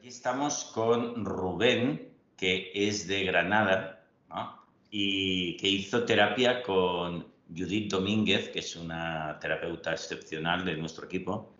[0.00, 4.58] Aquí estamos con Rubén, que es de Granada, ¿no?
[4.90, 11.52] y que hizo terapia con Judith Domínguez, que es una terapeuta excepcional de nuestro equipo,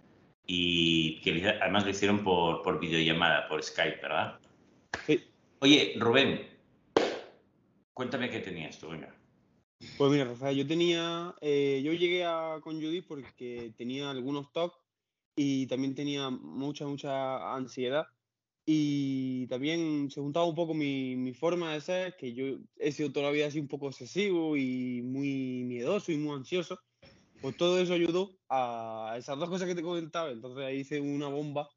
[0.46, 4.40] y que además lo hicieron por, por videollamada, por Skype, ¿verdad?
[5.04, 5.22] Sí.
[5.58, 6.48] Oye, Rubén,
[7.92, 9.14] cuéntame qué tenías tú, venga.
[9.98, 14.74] Pues mira, Rafael, yo tenía, eh, yo llegué a, con Judith porque tenía algunos TOC
[15.36, 18.06] y también tenía mucha, mucha ansiedad
[18.72, 23.10] y también se juntaba un poco mi, mi, forma de ser, que yo he sido
[23.10, 26.78] toda la vida así un poco obsesivo y muy miedoso y muy ansioso.
[27.40, 30.30] Pues todo eso ayudó a esas dos cosas que te comentaba.
[30.30, 31.68] Entonces ahí hice una bomba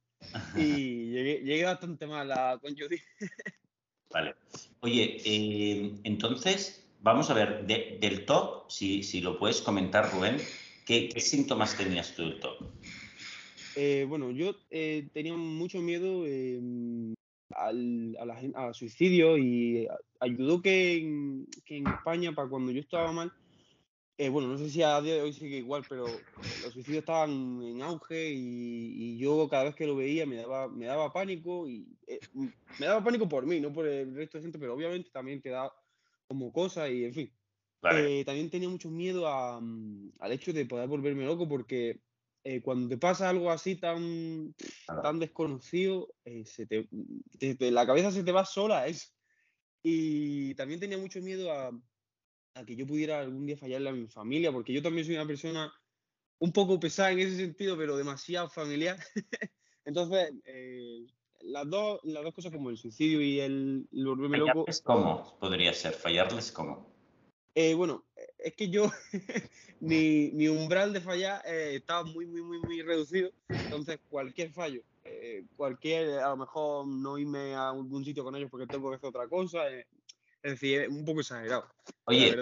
[0.55, 2.99] y llegué, llegué bastante mal a, con Judy.
[4.11, 4.35] Vale.
[4.81, 10.37] Oye, eh, entonces, vamos a ver, del TOC, si, si, lo puedes comentar, Rubén,
[10.85, 12.63] ¿qué, qué síntomas tenías tú del TOC?
[13.75, 17.13] Eh, bueno, yo eh, tenía mucho miedo em,
[17.55, 19.87] al, a la, al, suicidio y
[20.19, 23.31] ayudó que en, que en, España, para cuando yo estaba mal,
[24.17, 27.63] eh, bueno, no sé si a día de hoy sigue igual, pero los suicidios estaban
[27.63, 31.67] en auge y, y, yo cada vez que lo veía me daba, me daba pánico
[31.67, 31.87] y
[32.79, 35.49] me daba pánico por mí, no por el resto de gente, pero obviamente también te
[35.49, 35.73] da
[36.27, 37.33] como cosa y en fin.
[37.81, 38.23] Vale.
[38.23, 41.99] también tenía mucho miedo a, al hecho de poder volverme loco porque
[42.43, 44.53] eh, cuando te pasa algo así tan,
[44.85, 46.89] tan desconocido, eh, se te,
[47.39, 48.87] te, la cabeza se te va sola.
[48.87, 49.15] Es,
[49.81, 51.71] y también tenía mucho miedo a,
[52.55, 55.27] a, que yo pudiera algún día fallarle a mi familia, porque yo también soy una
[55.27, 55.73] persona
[56.39, 58.97] un poco pesada en ese sentido, pero demasiado familiar.
[59.85, 61.05] Entonces, eh,
[61.41, 64.65] las, dos, las dos cosas como el suicidio y el, el volverme loco...
[64.83, 65.93] ¿Cómo podría ser?
[65.93, 66.93] ¿Fallarles cómo?
[67.55, 68.05] Eh, bueno,
[68.43, 68.91] es que yo,
[69.79, 73.31] mi, mi, umbral de fallar eh, estaba muy, muy, muy, muy reducido.
[73.47, 78.49] Entonces, cualquier fallo, eh, cualquier, a lo mejor no irme a algún sitio con ellos
[78.51, 79.85] porque tengo que hacer otra cosa, eh,
[80.41, 81.67] es decir, un poco exagerado.
[82.05, 82.35] Oye,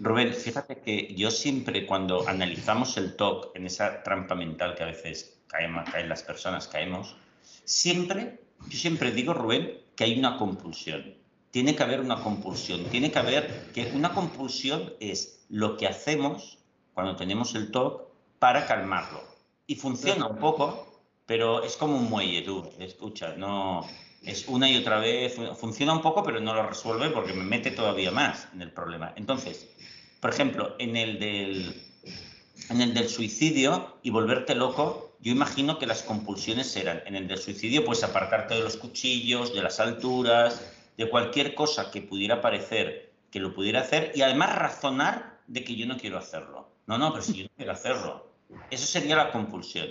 [0.00, 4.86] Rubén, fíjate que yo siempre cuando analizamos el TOC en esa trampa mental que a
[4.86, 7.16] veces caemos, caen las personas, caemos,
[7.64, 11.17] siempre, yo siempre digo, Rubén, que hay una compulsión
[11.50, 12.84] tiene que haber una compulsión.
[12.84, 16.58] Tiene que haber que una compulsión es lo que hacemos
[16.94, 19.22] cuando tenemos el TOC para calmarlo.
[19.66, 23.86] Y funciona un poco, pero es como un muelle, tú, escucha, no
[24.22, 27.70] es una y otra vez, funciona un poco, pero no lo resuelve porque me mete
[27.70, 29.12] todavía más en el problema.
[29.16, 29.68] Entonces,
[30.20, 31.82] por ejemplo, en el del,
[32.70, 37.28] en el del suicidio y volverte loco, yo imagino que las compulsiones eran, en el
[37.28, 40.60] del suicidio, pues aparcarte de los cuchillos, de las alturas,
[40.98, 45.76] de cualquier cosa que pudiera parecer que lo pudiera hacer y además razonar de que
[45.76, 46.70] yo no quiero hacerlo.
[46.86, 48.32] No, no, pero si yo no quiero hacerlo.
[48.70, 49.88] Eso sería la compulsión.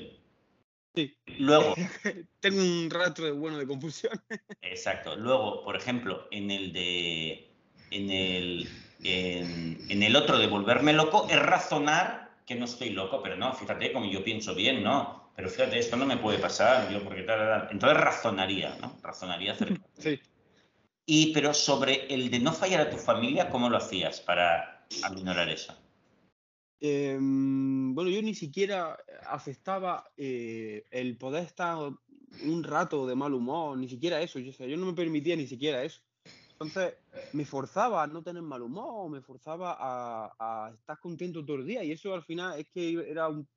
[0.93, 1.15] Sí.
[1.39, 1.75] Luego.
[2.39, 4.21] Tengo un rato de bueno de compulsión.
[4.61, 5.15] Exacto.
[5.15, 7.51] Luego, por ejemplo, en el de.
[7.89, 8.67] En el,
[9.03, 13.53] en, en el otro de volverme loco, es razonar que no estoy loco, pero no,
[13.53, 15.31] fíjate como yo pienso bien, no.
[15.37, 18.97] Pero fíjate, esto no me puede pasar, yo porque tal, Entonces razonaría, ¿no?
[19.03, 19.79] Razonaría acerca.
[19.97, 20.19] Sí.
[21.09, 25.47] Y, pero sobre el de no fallar a tu familia, ¿cómo lo hacías para aminorar
[25.47, 25.73] eso?
[26.81, 31.77] Eh, bueno, yo ni siquiera aceptaba eh, el poder estar
[32.43, 34.37] un rato de mal humor, ni siquiera eso.
[34.39, 36.01] Yo, o sea, yo no me permitía ni siquiera eso.
[36.51, 36.95] Entonces,
[37.31, 41.67] me forzaba a no tener mal humor, me forzaba a, a, estar contento todo el
[41.67, 41.85] día.
[41.85, 43.47] Y eso al final es que era un,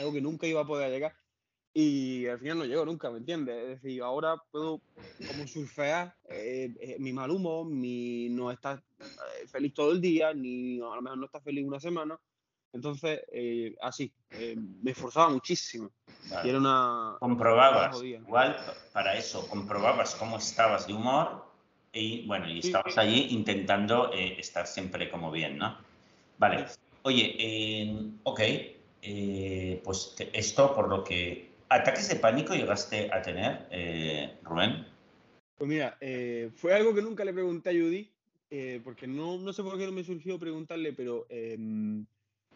[0.00, 1.14] algo que nunca iba a poder llegar
[1.74, 3.56] y al final no llego nunca, ¿me entiendes?
[3.56, 4.82] Es decir, ahora puedo
[5.26, 10.34] como surfear eh, eh, mi mal humor, mi no estar eh, feliz todo el día,
[10.34, 12.18] ni a lo mejor no estar feliz una semana.
[12.74, 14.12] Entonces, eh, así,
[14.82, 15.90] me esforzaba muchísimo.
[16.30, 16.46] Vale.
[16.46, 17.16] Y era una...
[17.20, 18.56] Comprobabas, igual
[18.92, 21.44] para eso, comprobabas cómo estabas de humor
[21.92, 23.00] y bueno, y estabas sí.
[23.00, 25.76] allí intentando estar siempre como bien, ¿no?
[26.38, 26.66] Vale.
[27.02, 28.40] Oye, ok,
[29.84, 34.86] pues esto por lo que ¿Ataques de pánico llegaste a tener, eh, Rubén?
[35.56, 38.12] Pues mira, eh, fue algo que nunca le pregunté a Judy,
[38.50, 42.04] eh, porque no, no, sé por qué no me surgió preguntarle, pero em,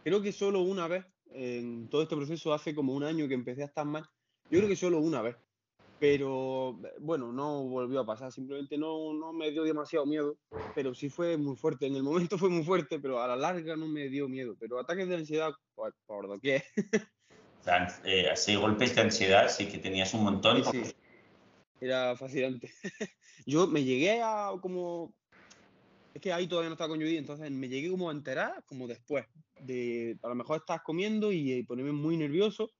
[0.04, 3.62] creo que solo una vez, en todo este proceso, hace como un año que empecé
[3.62, 4.04] a estar mal,
[4.50, 5.36] yo creo que solo una vez.
[5.98, 10.36] Pero bueno, no volvió a pasar, simplemente no, no me dio demasiado miedo,
[10.74, 11.86] pero sí fue muy fuerte.
[11.86, 14.56] En el momento fue muy fuerte, pero a la larga no me dio miedo.
[14.60, 16.62] Pero ataques de ansiedad, por, por doquier.
[18.04, 20.64] eh, así golpes de ansiedad, sí que tenías un montón.
[20.64, 20.94] Sí, sí.
[21.80, 22.70] Era fascinante.
[23.46, 25.14] Yo me llegué a como...
[26.14, 28.86] Es que ahí todavía no estaba con Judy, entonces me llegué como a enterar como
[28.86, 29.26] después.
[29.60, 32.70] De, a lo mejor estás comiendo y, y ponerme muy nervioso,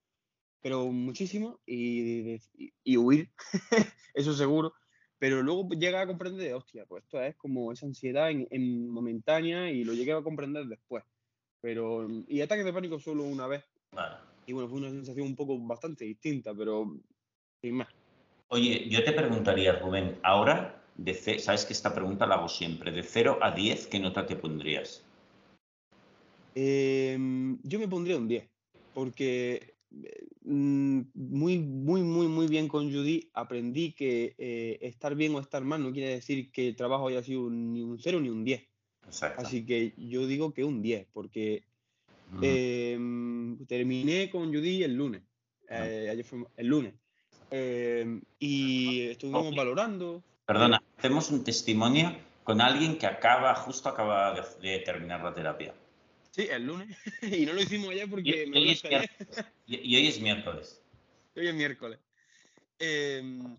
[0.63, 2.41] pero muchísimo, y,
[2.83, 3.31] y, huir,
[4.15, 4.73] eso seguro.
[5.19, 9.85] Pero luego llega a comprender, hostia, pues esto es como esa ansiedad en, momentánea y
[9.85, 11.05] lo llegué a comprender después.
[11.61, 13.65] Pero, y ataque de pánico solo una vez.
[14.47, 16.97] Y bueno, fue una sensación un poco bastante distinta, pero
[17.61, 17.89] sin más.
[18.49, 23.03] Oye, yo te preguntaría, Rubén, ahora, de sabes que esta pregunta la hago siempre, de
[23.03, 25.05] 0 a 10, ¿qué nota te pondrías?
[26.55, 28.49] Em, yo me pondría un 10,
[28.95, 29.75] porque
[30.45, 35.63] mm, muy, muy, muy, muy bien con Judy aprendí que eh, estar bien o estar
[35.65, 38.67] mal no quiere decir que el trabajo haya sido ni un 0 ni un 10.
[39.37, 41.65] Así que yo digo que un 10, porque
[42.43, 45.23] em, terminé con Judy el lunes.
[45.69, 46.95] Eh, ayer fue el lunes.
[47.51, 50.23] Em, y estuvimos valorando.
[50.47, 55.75] Perdona, hacemos un testimonio con alguien que acaba, justo acaba de terminar la terapia.
[56.31, 56.97] Sí, el lunes.
[57.23, 58.83] y no lo hicimos ayer porque y, me hoy, es
[59.67, 60.83] y, hoy es miércoles.
[61.35, 61.99] Hoy es miércoles.
[62.79, 63.57] Em,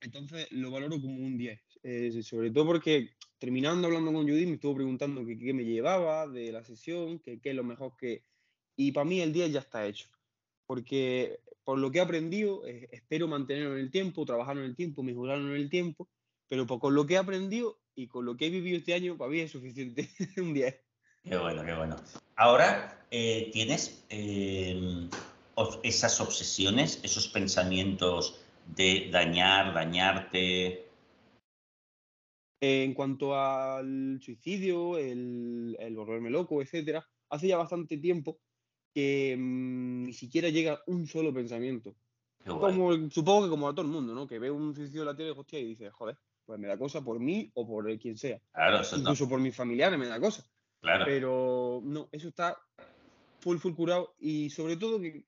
[0.00, 1.60] entonces lo valoro como un 10.
[1.84, 6.52] Eh, sobre todo porque terminando hablando con Judy me estuvo preguntando qué me llevaba de
[6.52, 8.24] la sesión, qué es lo mejor que...
[8.76, 10.08] Y para mí el 10 ya está hecho.
[10.66, 14.74] Porque por lo que he aprendido, eh, espero mantenerlo en el tiempo, trabajarlo en el
[14.74, 16.08] tiempo, mejorarlo en el tiempo,
[16.48, 19.30] pero con lo que he aprendido y con lo que he vivido este año, para
[19.30, 20.08] mí es suficiente
[20.38, 20.80] un 10.
[21.24, 21.96] Qué bueno, qué bueno.
[22.36, 25.10] Ahora, eh, ¿tienes em,
[25.82, 28.40] esas obsesiones, esos pensamientos
[28.74, 30.87] de dañar, dañarte?
[32.60, 38.40] En cuanto al suicidio, el, el volverme loco, etcétera, hace ya bastante tiempo
[38.92, 41.94] que mm, ni siquiera llega un solo pensamiento.
[42.44, 44.26] Como, supongo que como a todo el mundo, ¿no?
[44.26, 47.04] Que ve un suicidio en la tele hostia, y dice, joder, pues me da cosa
[47.04, 48.40] por mí o por quien sea.
[48.52, 50.48] Claro, Incluso por mis familiares me da cosa.
[50.80, 52.56] Pero no, eso está
[53.40, 55.26] full, full curado y sobre todo que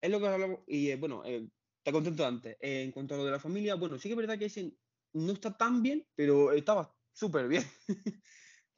[0.00, 1.46] es lo que hablamos y eh, bueno, eh,
[1.82, 2.56] te contento antes.
[2.60, 4.72] en cuanto a lo de la familia, bueno, sí que es verdad que ese
[5.14, 7.64] no está tan bien, pero estaba súper bien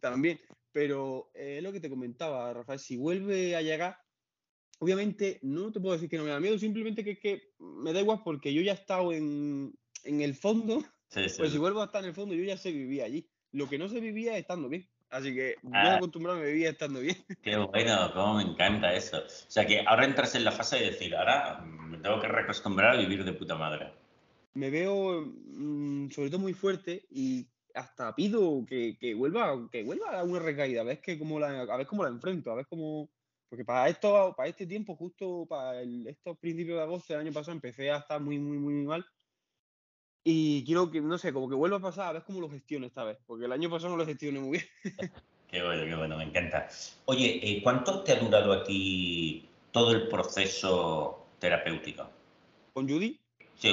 [0.00, 0.40] también.
[0.72, 3.98] Pero eh, es lo que te comentaba, Rafael, si vuelve a llegar,
[4.78, 8.00] obviamente no te puedo decir que no me da miedo, simplemente que, que me da
[8.00, 9.72] igual porque yo ya he estado en,
[10.04, 13.02] en el fondo, pues si vuelvo a estar en el fondo, yo ya sé vivir
[13.02, 13.28] allí.
[13.52, 14.88] Lo que no se vivía estando bien.
[15.08, 15.96] Así que yo ah.
[15.96, 17.16] acostumbrado me vivía estando bien.
[17.42, 19.18] Qué bueno, cómo me encanta eso.
[19.18, 22.96] O sea que ahora entras en la fase de decir, ahora me tengo que reacostumbrar
[22.96, 23.92] a vivir de puta madre.
[24.56, 30.18] Me veo mm, sobre todo muy fuerte y hasta pido que, que, vuelva que vuelva
[30.18, 32.66] a una recaída, a ver, que cómo la, a ver cómo la enfrento, a ver
[32.66, 33.10] cómo...
[33.48, 37.52] Porque para esto, para este tiempo, justo para estos principios de agosto del año pasado,
[37.52, 39.06] empecé a estar muy, muy, muy mal
[40.28, 42.84] y quiero que, no sé, como que vuelva a pasar, a ver cómo lo gestiono
[42.84, 44.64] esta vez, porque el año pasado no lo gestioné muy bien.
[45.48, 46.68] qué bueno, qué bueno, me encanta.
[47.04, 52.10] Oye, eh, ¿cuánto te ha durado a ti todo el proceso terapéutico?
[52.72, 53.20] ¿Con Judy?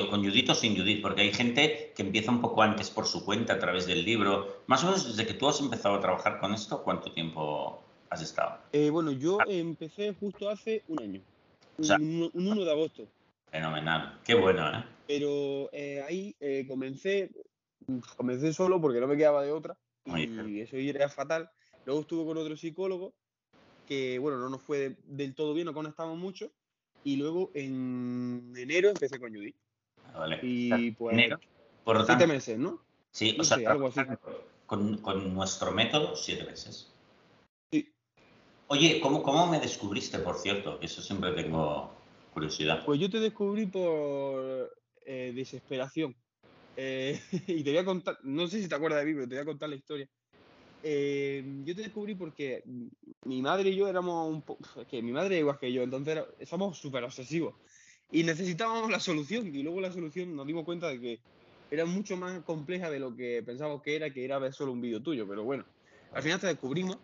[0.09, 3.25] Con Judith o sin Judith, porque hay gente que empieza un poco antes por su
[3.25, 4.63] cuenta a través del libro.
[4.67, 8.21] Más o menos desde que tú has empezado a trabajar con esto, ¿cuánto tiempo has
[8.21, 8.59] estado?
[8.71, 11.21] Eh, bueno, yo empecé justo hace un año,
[11.77, 13.07] un, un 1 de agosto.
[13.51, 14.83] Fenomenal, qué bueno, ¿eh?
[15.05, 17.29] Pero eh, ahí eh, comencé,
[18.15, 21.49] comencé solo porque no me quedaba de otra y eso era fatal.
[21.85, 23.13] Luego estuve con otro psicólogo
[23.87, 26.51] que, bueno, no nos fue del todo bien, no conectamos mucho.
[27.03, 29.53] Y luego en enero empecé con Judy.
[30.13, 30.39] Vale.
[30.41, 31.39] Y pues enero,
[31.83, 32.79] por siete meses, ¿no?
[33.11, 34.01] Sí, o sea, algo así.
[34.65, 36.91] Con, con, nuestro método, siete meses.
[37.71, 37.93] Sí.
[38.67, 40.79] Oye, ¿cómo, ¿cómo me descubriste, por cierto?
[40.81, 41.91] Eso siempre tengo
[42.33, 42.83] curiosidad.
[42.85, 46.15] Pues yo te descubrí por eh, desesperación.
[46.75, 49.35] Eh, y te voy a contar, no sé si te acuerdas de mí, pero te
[49.35, 50.09] voy a contar la historia.
[50.81, 52.63] Eh, yo te descubrí porque
[53.25, 56.77] mi madre y yo éramos un poco, que mi madre igual que yo, entonces somos
[56.77, 57.55] súper obsesivos
[58.11, 61.19] y necesitábamos la solución y luego la solución nos dimos cuenta de que
[61.71, 64.81] era mucho más compleja de lo que pensábamos que era, que era ver solo un
[64.81, 65.65] vídeo tuyo, pero bueno,
[66.13, 66.97] al final te descubrimos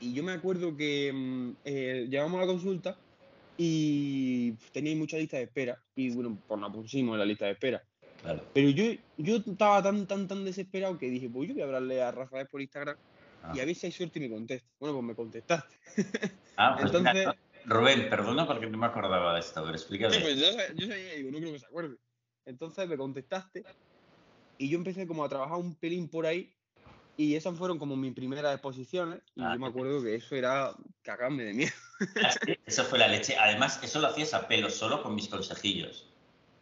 [0.00, 1.68] y yo me acuerdo que mm,
[2.08, 2.96] llevamos a la consulta
[3.56, 7.52] y teníais mucha lista de espera y bueno, pues nos pusimos en la lista de
[7.52, 7.82] espera.
[8.54, 8.84] Pero yo,
[9.18, 12.46] yo estaba tan, tan, tan desesperado que dije, pues yo voy a hablarle a Rafael
[12.46, 12.96] por Instagram
[13.52, 14.66] y a ver si hay suerte y me contesta.
[14.80, 15.76] Bueno, pues me contestaste.
[16.56, 17.28] Ah, pues Entonces,
[17.64, 20.20] Rubén, perdona porque no me acordaba de esto, pero explícame.
[20.20, 21.96] pues yo, yo sabía, digo, no creo que se acuerde.
[22.46, 23.64] Entonces me contestaste
[24.58, 26.54] y yo empecé como a trabajar un pelín por ahí
[27.16, 29.22] y esas fueron como mis primeras exposiciones.
[29.34, 31.72] Y ah, yo me acuerdo que eso era cagarme de miedo.
[32.66, 33.36] Eso fue la leche.
[33.38, 36.12] Además, eso lo hacías a pelo solo con mis consejillos.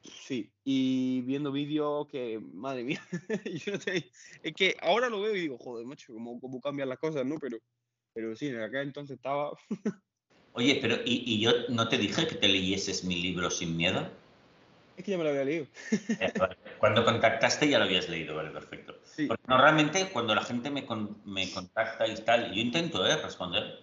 [0.03, 3.03] Sí, y viendo vídeos que, madre mía,
[4.43, 7.39] es que ahora lo veo y digo, joder, macho, cómo, cómo cambian las cosas, ¿no?
[7.39, 7.59] Pero,
[8.13, 9.53] pero sí, en aquel entonces estaba...
[10.55, 14.09] Oye, pero ¿y, yo no te dije que te leyeses mi libro sin miedo?
[14.97, 15.67] Es que ya me lo había leído.
[16.79, 18.95] Cuando contactaste ya lo habías leído, vale, perfecto.
[19.29, 20.87] Porque normalmente cuando la gente me,
[21.25, 23.17] me contacta y tal, yo intento ¿eh?
[23.17, 23.81] responder.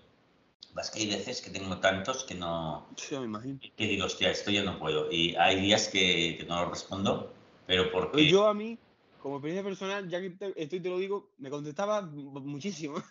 [0.80, 2.88] Es que hay veces que tengo tantos que no.
[2.96, 3.60] Sí, me imagino.
[3.76, 5.12] Que digo, hostia, esto ya no puedo.
[5.12, 7.34] Y hay días que, que no lo respondo,
[7.66, 8.28] pero porque.
[8.28, 8.78] Yo a mí,
[9.20, 13.04] como experiencia personal, ya que estoy te lo digo, me contestaba muchísimo.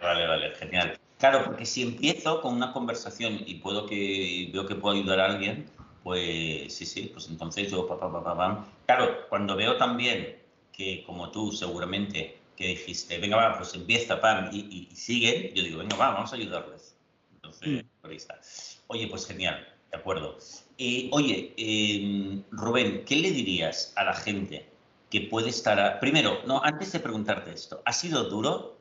[0.00, 0.98] Vale, vale, genial.
[1.18, 5.26] Claro, porque si empiezo con una conversación y puedo que veo que puedo ayudar a
[5.26, 5.66] alguien,
[6.02, 10.38] pues sí, sí, pues entonces yo, pa, pa, pa, pa, Claro, cuando veo también
[10.72, 15.62] que como tú seguramente que dijiste, venga, va, pues empieza, pam, y, y, siguen, yo
[15.62, 16.96] digo, venga, va, vamos a ayudarles.
[17.34, 18.00] Entonces, mm.
[18.00, 18.40] por ahí está.
[18.88, 20.36] Oye, pues genial, de acuerdo.
[20.78, 24.68] Eh, oye, eh, Rubén, ¿qué le dirías a la gente
[25.10, 26.00] que puede estar...
[26.00, 28.78] Primero, no, antes de preguntarte esto, ¿ha sido duro?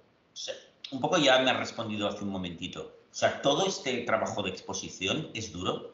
[0.92, 2.98] un poco ya me has respondido hace un momentito.
[3.12, 5.94] O sea, ¿todo este trabajo de exposición es duro?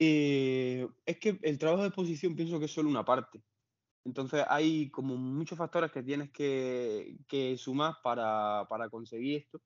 [0.00, 3.42] Eh, es que el trabajo de exposición pienso que es solo una parte.
[4.04, 9.60] Entonces hay como muchos factores que tienes que, que sumar para, para, conseguir esto.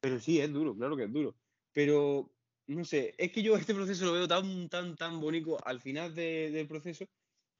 [0.00, 1.34] Pero sí, es duro, claro que es duro.
[1.72, 2.30] Pero,
[2.68, 6.14] no sé, es que yo este proceso lo veo tan, tan, tan bonito al final
[6.14, 7.06] del proceso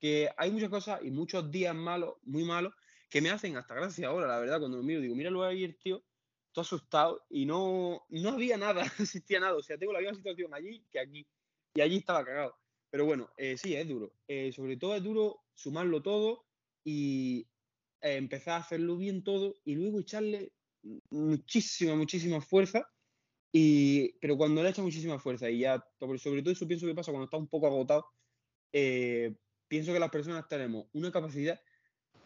[0.00, 2.74] que hay muchas cosas y muchos días malos, muy malos,
[3.08, 6.04] que me hacen hasta gracia ahora, la verdad, cuando lo miro, digo, míralo ahí tío,
[6.52, 10.14] todo asustado y no, no había nada, no existía nada, o sea, tengo la misma
[10.14, 11.26] situación allí que aquí,
[11.74, 12.56] y allí estaba cagado.
[12.90, 14.14] Pero bueno, eh, sí, es duro.
[14.26, 16.46] Eh, sobre todo es duro sumarlo todo
[16.84, 17.46] y
[18.00, 20.52] eh, empezar a hacerlo bien todo y luego echarle
[21.10, 22.88] muchísima, muchísima fuerza.
[23.52, 27.12] Y, pero cuando le echa muchísima fuerza y ya, sobre todo eso pienso que pasa
[27.12, 28.06] cuando está un poco agotado,
[29.68, 31.60] pienso que las personas tenemos una capacidad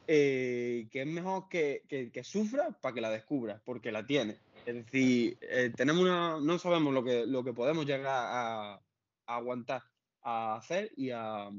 [0.07, 4.39] eh, que es mejor que, que, sufra para que la descubra, porque la tiene.
[4.67, 8.81] Es decir, eh, tenemos una, no sabemos lo que, lo que podemos llegar a,
[9.27, 9.83] aguantar,
[10.23, 11.51] a hacer y a,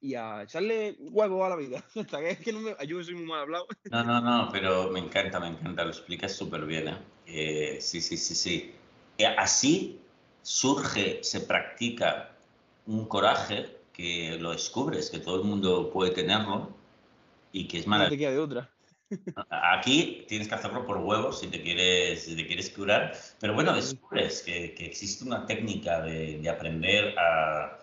[0.00, 1.84] y a echarle huevo a la vida.
[2.24, 3.66] es que no me, yo soy muy mal hablado.
[3.90, 6.96] No, no, no, pero me encanta, me encanta, lo explicas súper bien.
[7.26, 7.78] ¿eh?
[7.80, 8.74] sí, sí, sí, sí.
[9.38, 10.00] Así
[10.42, 12.36] surge, se practica
[12.86, 16.70] un coraje que lo descubres, que todo el mundo puede tenerlo
[17.52, 18.22] y que es maravilloso.
[18.22, 18.70] No te de otra.
[19.48, 23.72] Aquí tienes que hacerlo por huevos si te quieres, si te quieres curar, pero bueno,
[23.72, 27.78] descubres que, que existe una técnica de, de aprender a,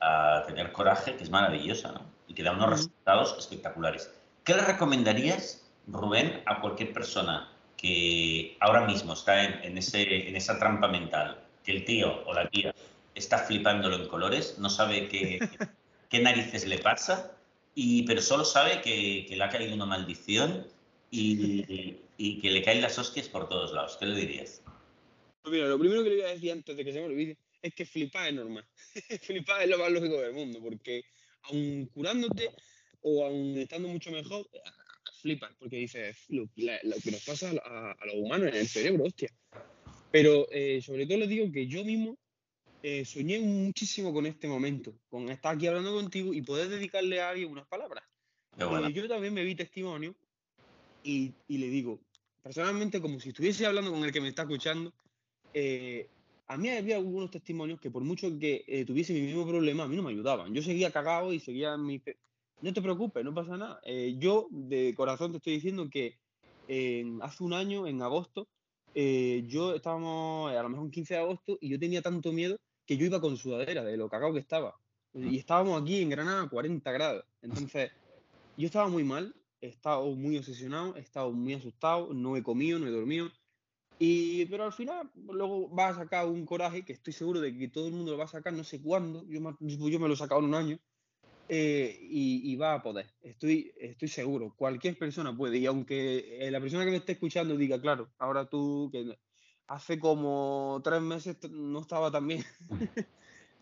[0.00, 2.02] a, tener coraje que es maravillosa ¿no?
[2.28, 4.12] y que da unos resultados espectaculares.
[4.44, 10.36] ¿Qué le recomendarías, Rubén, a cualquier persona que ahora mismo está en, en, ese, en
[10.36, 12.74] esa trampa mental, que el tío o la tía
[13.16, 15.38] está flipándolo en colores, no sabe qué,
[16.10, 17.36] qué narices le pasa,
[17.74, 20.66] y, pero solo sabe que, que le ha caído una maldición
[21.10, 23.96] y, y, que le caen las hostias por todos lados.
[23.98, 24.62] ¿Qué le dirías?
[25.42, 27.36] Pues mira, lo primero que le voy a decir antes de que se me olvide
[27.62, 28.64] es que flipar es normal.
[29.22, 31.04] flipar es lo más lógico del mundo, porque
[31.42, 32.50] aun curándote
[33.02, 34.48] o aun estando mucho mejor,
[35.20, 39.30] flipas, porque dices, lo, que nos pasa a, a, los humanos en el cerebro, hostia.
[40.10, 42.18] Pero eh, sobre todo les digo que yo mismo
[42.88, 47.30] eh, soñé muchísimo con este momento, con estar aquí hablando contigo y poder dedicarle a
[47.30, 48.04] alguien unas palabras.
[48.56, 50.14] Y yo también me vi testimonio
[51.02, 51.98] y, y, le digo,
[52.44, 54.92] personalmente, como si estuviese hablando con el que me está escuchando,
[55.52, 56.08] eh,
[56.46, 59.88] a mí había algunos testimonios que por mucho que eh, tuviese mi mismo problema, a
[59.88, 60.54] mí no me ayudaban.
[60.54, 62.00] Yo seguía cagado y seguía en mi...
[62.60, 63.80] No te preocupes, no pasa nada.
[64.16, 66.20] yo de corazón te estoy diciendo que
[67.20, 68.46] hace un año, en agosto,
[68.94, 72.96] yo estábamos a lo mejor un 15 de agosto y yo tenía tanto miedo que
[72.96, 74.78] yo iba con sudadera de lo cagado que estaba.
[75.12, 77.24] Y estábamos aquí en Granada a 40 grados.
[77.42, 77.90] Entonces,
[78.56, 82.78] yo estaba muy mal, he estado muy obsesionado, he estado muy asustado, no he comido,
[82.78, 83.30] no he dormido.
[83.98, 87.68] Y, pero al final, luego va a sacar un coraje que estoy seguro de que
[87.68, 90.14] todo el mundo lo va a sacar, no sé cuándo, yo me, yo me lo
[90.14, 90.78] he sacado en un año,
[91.48, 96.50] eh, y, y, va a poder, estoy, estoy seguro, cualquier persona puede, y aunque eh,
[96.50, 99.16] la persona que me esté escuchando diga, claro, ahora tú, que
[99.68, 102.44] hace como tres meses no estaba tan bien.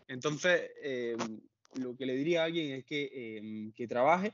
[0.07, 1.41] Entonces, em,
[1.75, 4.33] lo que le diría a alguien es que, em, que, trabaje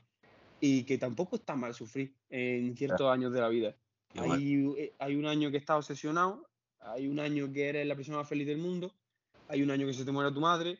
[0.60, 3.76] y que tampoco está mal sufrir en ciertos años de la vida.
[4.14, 6.46] Hay, eh, hay, un año que estás obsesionado,
[6.80, 8.94] hay un año que eres la persona más feliz del mundo,
[9.48, 10.78] hay un año que se te muere tu madre,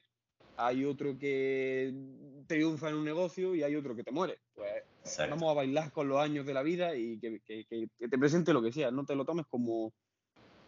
[0.56, 1.92] hay otro que
[2.46, 4.38] triunfa en un negocio y hay otro que te muere.
[4.54, 4.84] Pues
[5.30, 8.52] vamos a bailar con los años de la vida y que, que, que te presente
[8.52, 9.94] lo que sea, no te lo tomes como,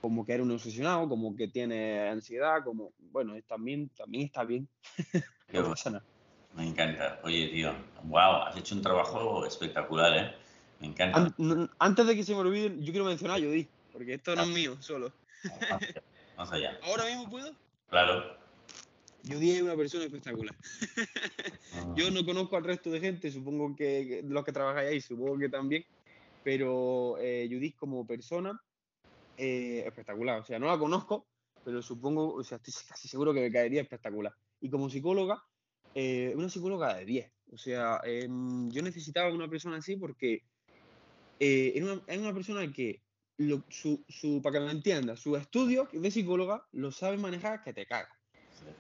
[0.05, 4.69] como que eres un obsesionado, como que tiene ansiedad, como, bueno, también, también está bien.
[5.51, 6.05] no pasa nada.
[6.55, 7.21] Me encanta.
[7.25, 10.35] Oye, tío, wow, has hecho un trabajo espectacular, ¿eh?
[10.79, 11.35] Me encanta.
[11.79, 14.49] antes de que se me olvide, yo quiero mencionar a Jody, porque esto no es
[14.49, 15.11] mío solo.
[16.37, 16.79] Vamos allá.
[16.83, 17.51] ¿Ahora mismo puedo?
[17.89, 18.37] Claro.
[19.27, 20.55] Judy es una persona espectacular.
[21.77, 21.95] Ah.
[21.97, 25.49] Yo no conozco al resto de gente, supongo que los que trabajáis ahí, supongo que
[25.49, 25.87] también,
[26.43, 28.61] pero eh, Judith como persona,
[29.37, 30.41] eh, espectacular.
[30.41, 31.27] O sea, no la conozco,
[31.63, 34.33] pero supongo, o sea, estoy casi seguro que me caería espectacular.
[34.61, 35.43] Y como psicóloga,
[35.95, 37.33] eh, una psicóloga de 10.
[37.53, 40.41] O sea, em, yo necesitaba una persona así porque
[41.41, 43.03] eh, era, una, era una persona que,
[43.39, 47.73] lo- su, su, para que me entienda, sus estudios de psicóloga lo sabe manejar que
[47.73, 48.11] te cagas.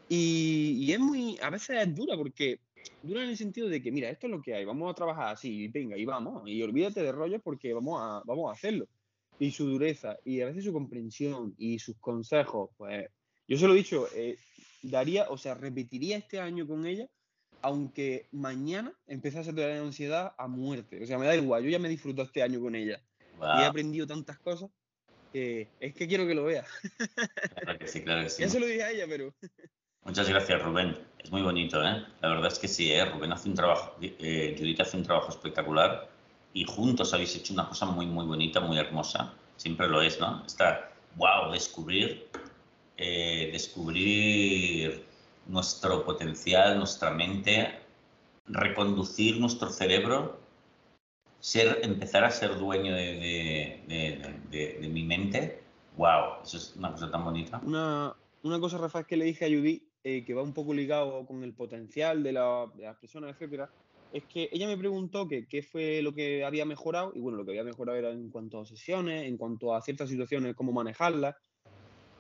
[0.08, 2.60] Y, y es muy, a veces es dura porque
[3.02, 5.28] dura en el sentido de que, mira, esto es lo que hay, vamos a trabajar
[5.34, 8.86] así, y venga, y vamos, y olvídate de rollos porque vamos a, vamos a hacerlo.
[9.38, 13.08] Y su dureza, y a veces su comprensión, y sus consejos, pues
[13.46, 14.38] yo se lo he dicho, eh,
[14.82, 17.08] daría, o sea, repetiría este año con ella,
[17.62, 21.02] aunque mañana empezase a tener ansiedad a muerte.
[21.02, 23.02] O sea, me da igual, yo ya me disfruto este año con ella.
[23.40, 24.70] Y he aprendido tantas cosas
[25.32, 26.64] que es que quiero que lo vea.
[27.60, 28.42] claro que sí, claro que sí.
[28.42, 29.34] Ya se lo dije a ella, pero...
[30.04, 30.96] Muchas gracias, Rubén.
[31.18, 32.04] Es muy bonito, ¿eh?
[32.20, 33.04] La verdad es que sí, ¿eh?
[33.06, 36.13] Rubén hace un trabajo, eh, Judith hace un trabajo espectacular
[36.54, 39.34] y juntos habéis hecho una cosa muy, muy bonita, muy hermosa.
[39.56, 40.44] Siempre lo es, ¿no?
[40.46, 42.28] Está, wow, descubrir,
[42.96, 45.04] eh, descubrir
[45.46, 47.80] nuestro potencial, nuestra mente,
[48.46, 50.38] reconducir nuestro cerebro,
[51.40, 53.80] ser, empezar a ser dueño de,
[54.80, 55.60] mi mente.
[55.96, 57.60] Wow, eso es una cosa tan bonita.
[57.64, 61.26] Una, una cosa, Rafa, que le dije a Judy, eh, que va un poco ligado
[61.26, 63.70] con el potencial de, la- de las personas, etcétera,
[64.12, 67.44] es que ella me preguntó que qué fue lo que había mejorado, y bueno, lo
[67.44, 71.34] que había mejorado era en cuanto a sesiones, en cuanto a ciertas situaciones, cómo manejarlas,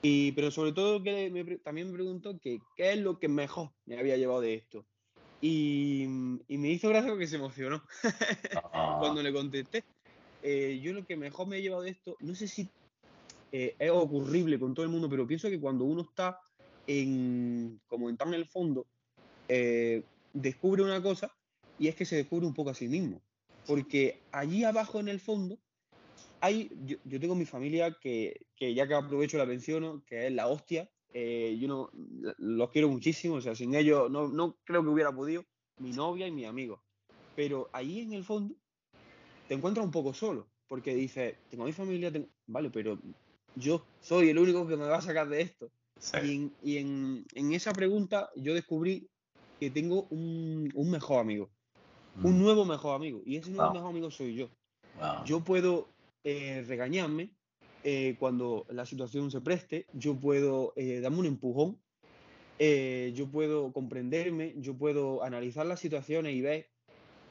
[0.06, 3.70] y, pero sobre todo que me también me preguntó que qué es lo que mejor
[3.86, 4.84] me había llevado de esto.
[5.40, 6.02] Y,
[6.46, 7.82] y me hizo gracia porque se emocionó
[8.98, 9.82] cuando le contesté.
[10.42, 12.68] Eh, yo lo que mejor me he llevado de esto, no sé si
[13.50, 16.38] eh, es ocurrible con todo el mundo, pero pienso que cuando uno está
[16.86, 18.86] en, como en tan el fondo,
[19.48, 20.02] eh,
[20.34, 21.34] descubre una cosa
[21.78, 23.22] y es que se descubre un poco a sí mismo.
[23.66, 25.58] Porque allí abajo en el fondo
[26.40, 30.32] hay, yo, yo tengo mi familia que, que ya que aprovecho la menciono, que es
[30.32, 30.90] la hostia.
[31.12, 31.90] eh, yo no,
[32.38, 35.44] los quiero muchísimo, o sea, sin ellos no, no creo que hubiera podido,
[35.78, 36.82] mi novia y mi amigo.
[37.34, 38.54] Pero ahí en el fondo
[39.48, 43.00] te encuentras un poco solo, porque dices, tengo a mi familia, tengo- vale, pero
[43.56, 45.70] yo soy el único que me va a sacar de esto.
[46.22, 49.08] Y en, y en- en esa pregunta yo descubrí
[49.58, 51.53] que tengo un, un mejor amigo,
[52.22, 53.74] un nuevo mejor amigo, y ese nuevo Wow.
[53.74, 54.48] mejor amigo soy yo.
[55.00, 55.24] wow.
[55.26, 55.88] Yo puedo
[56.24, 57.30] eh, regañarme
[57.82, 61.78] eh, cuando la situación se preste, yo puedo eh, darme un empujón,
[62.58, 66.70] eh, yo puedo comprenderme, yo puedo analizar las situaciones y ver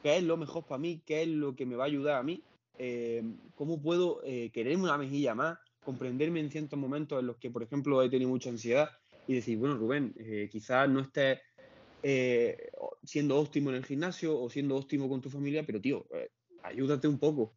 [0.02, 2.22] qué es lo mejor para mí, qué es lo que me va a ayudar a
[2.22, 2.44] mí,
[2.78, 3.22] eh,
[3.54, 4.20] cómo puedo
[4.52, 8.28] quererme una mejilla más, comprenderme en ciertos momentos en los que, por ejemplo, he tenido
[8.30, 8.90] mucha ansiedad
[9.26, 10.14] y decir, bueno, Rubén,
[10.50, 11.38] quizás no estés
[12.06, 12.70] eh,
[13.04, 16.30] siendo óptimo en el gimnasio o siendo óptimo con tu familia, pero tío, eh,
[16.62, 17.54] ayúdate un poco.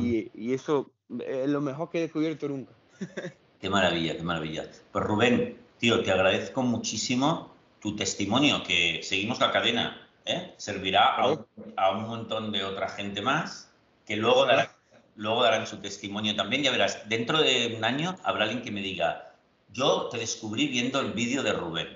[0.00, 0.92] Y, y eso
[1.26, 2.72] es lo mejor que he descubierto nunca.
[3.60, 4.70] Qué maravilla, qué maravilla.
[4.92, 10.54] Pues Rubén, tío, te agradezco muchísimo tu testimonio, que seguimos la cadena, ¿eh?
[10.56, 13.72] Servirá a un, a un montón de otra gente más,
[14.06, 14.68] que luego darán,
[15.16, 16.62] luego darán su testimonio también.
[16.62, 19.34] Ya verás, dentro de un año habrá alguien que me diga,
[19.72, 21.88] yo te descubrí viendo el vídeo de Rubén.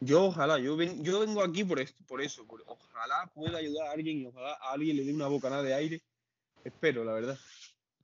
[0.00, 3.88] Yo ojalá, yo, ven- yo vengo aquí por esto, por eso, por- ojalá pueda ayudar
[3.88, 6.02] a alguien y ojalá a alguien le dé una bocanada de aire.
[6.64, 7.38] Espero, la verdad.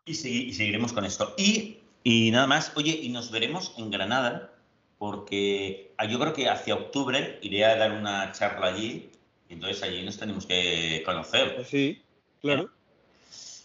[0.04, 1.34] Y, segui- y seguiremos con esto.
[1.38, 4.52] Y, y nada más, oye, y nos veremos en Granada,
[4.98, 9.10] porque ah, yo creo que hacia octubre iré a dar una charla allí,
[9.48, 11.54] y entonces allí nos tenemos que conocer.
[11.54, 12.02] Pues sí,
[12.40, 12.70] claro.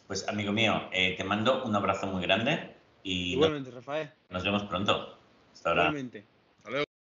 [0.07, 4.11] Pues amigo mío, eh, te mando un abrazo muy grande y Igualmente, Rafael.
[4.29, 5.17] nos vemos pronto.
[5.53, 5.81] Hasta ahora.
[5.83, 6.25] Igualmente.